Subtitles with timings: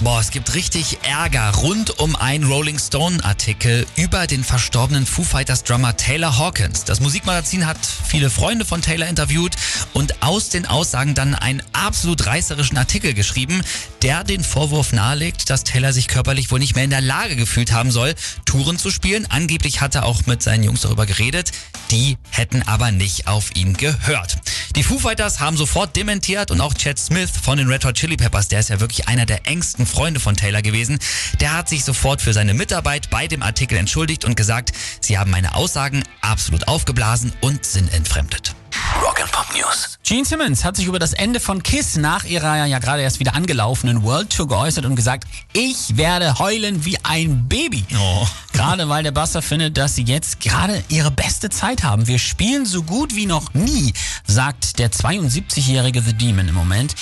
[0.00, 5.24] Boah, es gibt richtig Ärger rund um einen Rolling Stone Artikel über den verstorbenen Foo
[5.24, 6.84] Fighters Drummer Taylor Hawkins.
[6.84, 9.56] Das Musikmagazin hat viele Freunde von Taylor interviewt
[9.94, 13.60] und aus den Aussagen dann einen absolut reißerischen Artikel geschrieben,
[14.02, 17.72] der den Vorwurf nahelegt, dass Taylor sich körperlich wohl nicht mehr in der Lage gefühlt
[17.72, 19.26] haben soll, Touren zu spielen.
[19.28, 21.50] Angeblich hat er auch mit seinen Jungs darüber geredet.
[21.90, 24.36] Die hätten aber nicht auf ihn gehört.
[24.76, 28.16] Die Foo Fighters haben sofort dementiert und auch Chad Smith von den Red Hot Chili
[28.16, 30.98] Peppers, der ist ja wirklich einer der engsten Freunde von Taylor gewesen,
[31.40, 35.30] der hat sich sofort für seine Mitarbeit bei dem Artikel entschuldigt und gesagt, sie haben
[35.30, 38.54] meine Aussagen absolut aufgeblasen und sind entfremdet.
[39.02, 39.98] Rock and Pop News.
[40.02, 43.34] Gene Simmons hat sich über das Ende von Kiss nach ihrer ja gerade erst wieder
[43.34, 47.84] angelaufenen World Tour geäußert und gesagt, ich werde heulen wie ein Baby.
[47.98, 48.26] Oh.
[48.52, 52.06] Gerade weil der Buster findet, dass sie jetzt gerade ihre beste Zeit haben.
[52.06, 53.92] Wir spielen so gut wie noch nie,
[54.26, 56.94] sagt der 72-jährige The Demon im Moment.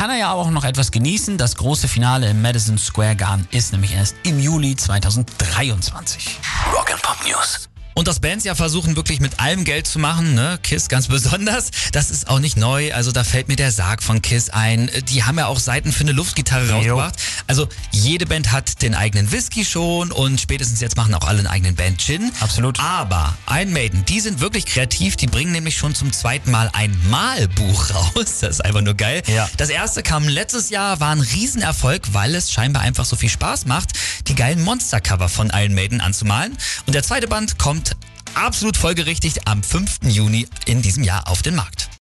[0.00, 1.36] Kann er ja auch noch etwas genießen.
[1.36, 6.38] Das große Finale im Madison Square Garden ist nämlich erst im Juli 2023.
[6.74, 7.68] Rock and Pop News.
[8.00, 10.58] Und dass Bands ja versuchen, wirklich mit allem Geld zu machen, ne?
[10.62, 12.94] Kiss ganz besonders, das ist auch nicht neu.
[12.94, 14.90] Also da fällt mir der Sarg von Kiss ein.
[15.10, 17.16] Die haben ja auch Seiten für eine Luftgitarre rausgebracht.
[17.46, 21.46] Also jede Band hat den eigenen Whisky schon und spätestens jetzt machen auch alle einen
[21.46, 22.32] eigenen Band Gin.
[22.40, 22.80] Absolut.
[22.80, 25.16] Aber Iron Maiden, die sind wirklich kreativ.
[25.16, 28.38] Die bringen nämlich schon zum zweiten Mal ein Malbuch raus.
[28.40, 29.22] Das ist einfach nur geil.
[29.26, 29.46] Ja.
[29.58, 33.66] Das erste kam letztes Jahr, war ein Riesenerfolg, weil es scheinbar einfach so viel Spaß
[33.66, 33.90] macht,
[34.26, 36.56] die geilen Monster-Cover von Iron Maiden anzumalen.
[36.86, 37.89] Und der zweite Band kommt
[38.34, 39.98] absolut folgerichtig am 5.
[40.04, 41.89] Juni in diesem Jahr auf den Markt.